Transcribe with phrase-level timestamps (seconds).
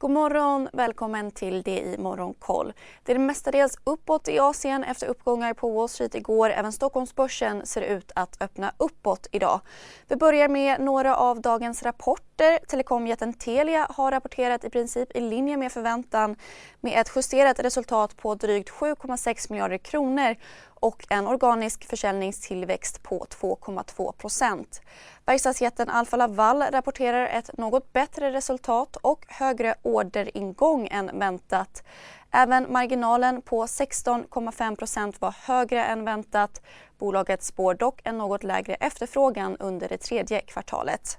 [0.00, 2.72] God morgon, välkommen till det i Morgonkoll.
[3.02, 6.50] Det är mestadels uppåt i Asien efter uppgångar på Wall Street igår.
[6.50, 9.60] Även Stockholmsbörsen ser ut att öppna uppåt idag.
[10.08, 12.58] Vi börjar med några av dagens rapporter.
[12.68, 16.36] Telekomjätten Telia har rapporterat i princip i linje med förväntan
[16.80, 20.36] med ett justerat resultat på drygt 7,6 miljarder kronor
[20.80, 24.80] och en organisk försäljningstillväxt på 2,2 procent.
[25.24, 31.82] Verkstadsjätten Alfa Laval rapporterar ett något bättre resultat och högre orderingång än väntat.
[32.30, 36.62] Även marginalen på 16,5 procent var högre än väntat.
[36.98, 41.18] Bolaget spår dock en något lägre efterfrågan under det tredje kvartalet.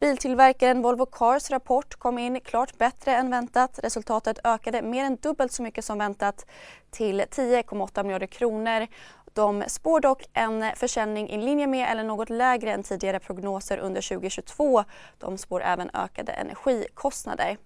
[0.00, 3.78] Biltillverkaren Volvo Cars rapport kom in klart bättre än väntat.
[3.82, 6.46] Resultatet ökade mer än dubbelt så mycket som väntat
[6.90, 8.86] till 10,8 miljarder kronor.
[9.32, 14.08] De spår dock en försäljning i linje med eller något lägre än tidigare prognoser under
[14.08, 14.84] 2022.
[15.18, 17.56] De spår även ökade energikostnader.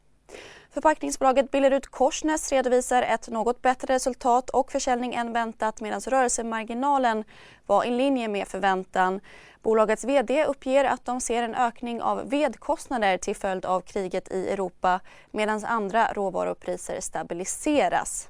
[0.73, 7.24] Förpackningsbolaget Billerud Korsnäs redovisar ett något bättre resultat och försäljning än väntat medan rörelsemarginalen
[7.66, 9.21] var i linje med förväntan.
[9.62, 14.49] Bolagets vd uppger att de ser en ökning av vedkostnader till följd av kriget i
[14.49, 18.29] Europa medan andra råvarupriser stabiliseras.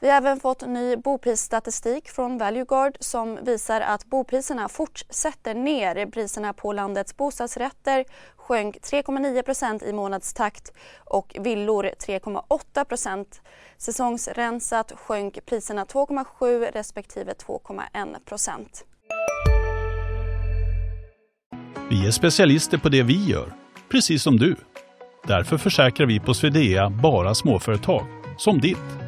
[0.00, 6.06] Vi har även fått ny boprisstatistik från Valueguard som visar att bopriserna fortsätter ner.
[6.06, 8.04] Priserna på landets bostadsrätter
[8.36, 13.24] sjönk 3,9% i månadstakt och villor 3,8%
[13.76, 18.66] Säsongsrensat sjönk priserna 2,7 respektive 2,1%
[21.90, 23.52] Vi är specialister på det vi gör,
[23.90, 24.56] precis som du.
[25.26, 29.07] Därför försäkrar vi på Swedea bara småföretag, som ditt.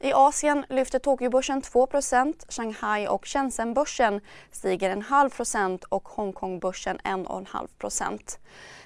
[0.00, 4.20] I Asien lyfter Tokyobörsen 2% Shanghai och Shenzhenbörsen
[4.50, 8.38] stiger en halv procent och Hongkongbörsen 1,5%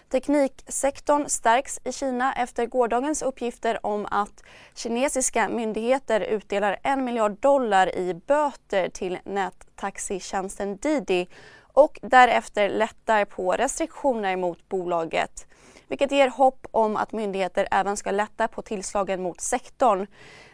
[0.09, 4.43] Tekniksektorn stärks i Kina efter gårdagens uppgifter om att
[4.75, 11.29] kinesiska myndigheter utdelar en miljard dollar i böter till nättaxitjänsten Didi
[11.73, 15.47] och därefter lättar på restriktioner mot bolaget
[15.91, 20.07] vilket ger hopp om att myndigheter även ska lätta på tillslagen mot sektorn.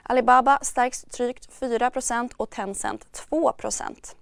[0.03, 4.15] Alibaba stärks drygt 4% och Tencent 2%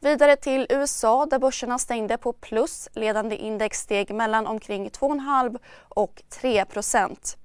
[0.00, 2.88] Vidare till USA där börserna stängde på plus.
[2.92, 5.58] Ledande index steg mellan omkring 2,5
[5.88, 7.36] och 3%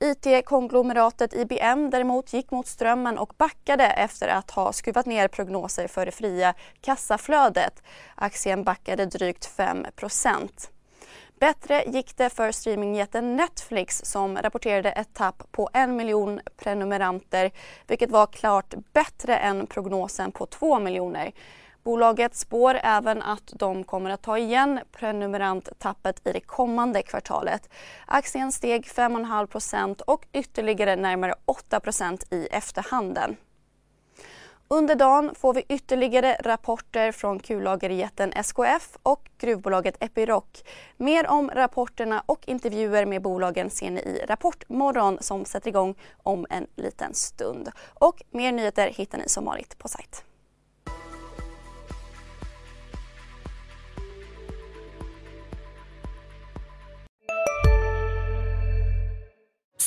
[0.00, 6.06] IT-konglomeratet IBM däremot gick mot strömmen och backade efter att ha skruvat ner prognoser för
[6.06, 7.82] det fria kassaflödet.
[8.14, 9.86] Aktien backade drygt 5
[11.40, 17.50] Bättre gick det för streamingjätten Netflix som rapporterade ett tapp på en miljon prenumeranter
[17.86, 21.32] vilket var klart bättre än prognosen på två miljoner.
[21.82, 27.70] Bolaget spår även att de kommer att ta igen prenumeranttappet i det kommande kvartalet.
[28.06, 33.36] Aktien steg 5,5% och ytterligare närmare 8% i efterhanden.
[34.70, 40.44] Under dagen får vi ytterligare rapporter från kullagerjätten SKF och gruvbolaget Epiroc.
[40.96, 46.46] Mer om rapporterna och intervjuer med bolagen ser ni i Rapportmorgon som sätter igång om
[46.50, 47.70] en liten stund.
[47.94, 50.24] Och mer nyheter hittar ni som vanligt på sajt.